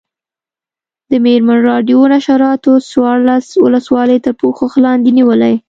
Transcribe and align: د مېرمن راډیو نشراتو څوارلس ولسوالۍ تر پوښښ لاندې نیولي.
د 1.09 1.11
مېرمن 1.25 1.59
راډیو 1.69 1.99
نشراتو 2.13 2.71
څوارلس 2.91 3.45
ولسوالۍ 3.63 4.17
تر 4.25 4.33
پوښښ 4.41 4.71
لاندې 4.85 5.09
نیولي. 5.17 5.55